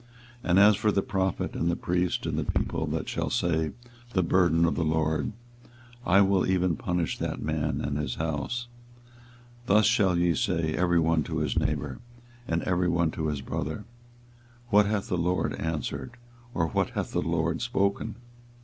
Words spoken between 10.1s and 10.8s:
ye say